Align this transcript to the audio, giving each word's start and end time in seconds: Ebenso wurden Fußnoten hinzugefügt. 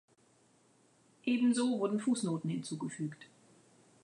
Ebenso 1.25 1.77
wurden 1.77 1.99
Fußnoten 1.99 2.49
hinzugefügt. 2.49 3.27